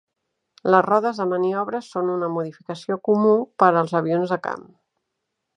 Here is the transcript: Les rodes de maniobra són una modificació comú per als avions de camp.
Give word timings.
Les 0.75 0.85
rodes 0.85 1.19
de 1.23 1.27
maniobra 1.33 1.83
són 1.89 2.09
una 2.15 2.31
modificació 2.37 2.99
comú 3.11 3.37
per 3.65 3.71
als 3.73 3.97
avions 4.03 4.35
de 4.37 4.43
camp. 4.49 4.69